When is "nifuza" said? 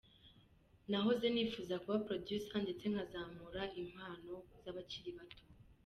1.33-1.75